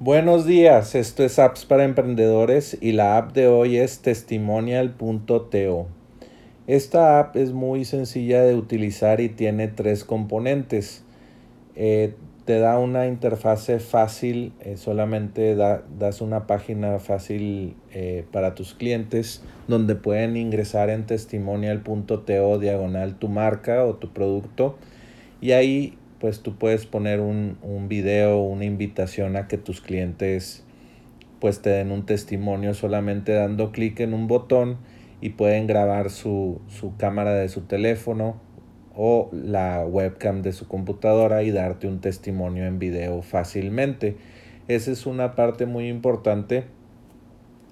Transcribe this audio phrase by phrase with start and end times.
[0.00, 5.86] Buenos días, esto es Apps para Emprendedores y la app de hoy es testimonial.to.
[6.68, 11.02] Esta app es muy sencilla de utilizar y tiene tres componentes.
[11.74, 12.14] Eh,
[12.44, 19.42] te da una interfase fácil, eh, solamente das una página fácil eh, para tus clientes
[19.66, 24.78] donde pueden ingresar en testimonial.to diagonal tu marca o tu producto
[25.40, 30.64] y ahí pues tú puedes poner un, un video, una invitación a que tus clientes
[31.40, 34.78] pues te den un testimonio solamente dando clic en un botón
[35.20, 38.40] y pueden grabar su, su, cámara de su teléfono
[38.94, 44.16] o la webcam de su computadora y darte un testimonio en video fácilmente.
[44.66, 46.64] Esa es una parte muy importante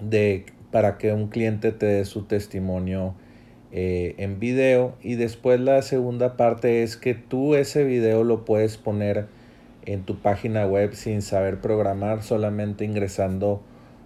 [0.00, 3.14] de para que un cliente te dé su testimonio
[3.70, 4.94] eh, en video.
[5.02, 9.26] Y después la segunda parte es que tú ese video lo puedes poner
[9.84, 13.62] en tu página web sin saber programar solamente ingresando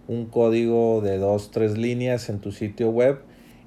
[0.09, 3.21] un código de dos tres líneas en tu sitio web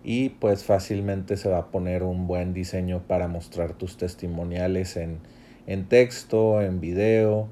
[0.03, 5.19] y pues fácilmente se va a poner un buen diseño para mostrar tus testimoniales en,
[5.65, 7.47] en texto, en video.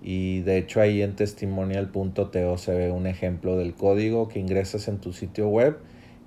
[0.00, 4.98] Y de hecho ahí en testimonial.to se ve un ejemplo del código que ingresas en
[4.98, 5.78] tu sitio web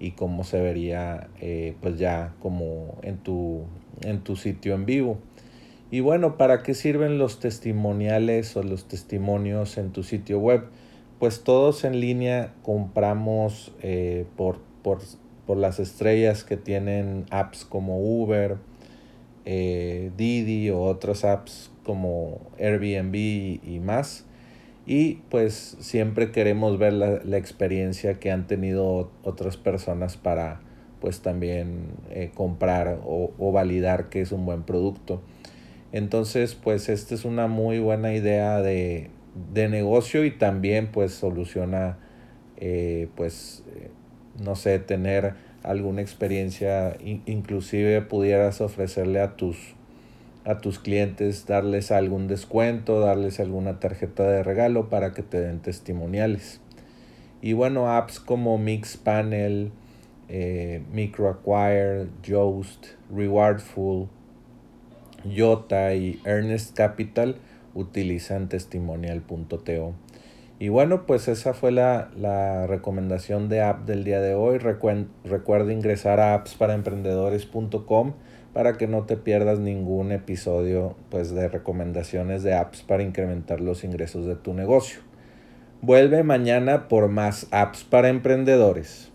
[0.02, 3.62] y cómo se vería eh, pues ya como en tu,
[4.02, 5.20] en tu sitio en vivo.
[5.92, 10.64] Y bueno, ¿para qué sirven los testimoniales o los testimonios en tu sitio web?
[11.20, 15.02] Pues todos en línea compramos eh, por, por,
[15.46, 18.58] por, las estrellas que tienen apps como Uber,
[19.46, 24.26] eh, Didi o otras apps como Airbnb y más
[24.86, 30.62] y pues siempre queremos ver la, experiencia que han tenido otras personas para
[31.00, 35.22] pues también eh, comprar o, validar que es un buen producto.
[35.92, 39.10] Entonces pues esta es una muy buena idea de,
[39.54, 41.98] negocio y también pues soluciona
[42.58, 43.90] eh, pues eh,
[44.44, 49.76] no sé tener alguna experiencia inclusive pudieras ofrecerle a tus
[50.46, 55.60] a tus clientes, darles algún descuento, darles alguna tarjeta de regalo para que te den
[55.60, 56.62] testimoniales.
[57.42, 59.72] Y bueno, apps como Mixpanel,
[60.30, 64.08] eh, MicroAcquire, Joost, Rewardful,
[65.26, 67.38] Yota y Earnest Capital
[67.74, 69.94] utilizan testimonial.to.
[70.60, 74.60] Y bueno, pues esa fue la, la, recomendación de app del día de hoy.
[74.60, 78.14] recuerda ingresar a appsparaemprendedores.com
[78.54, 83.84] para que no te pierdas ningún episodio pues, de recomendaciones de apps para incrementar los
[83.84, 85.02] ingresos de tu negocio.
[85.82, 89.11] Vuelve mañana por más apps para emprendedores.